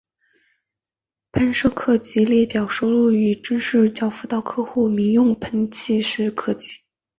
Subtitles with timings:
[1.31, 6.81] 喷射客机列表收录已正式交付到客户的民用喷气式客机。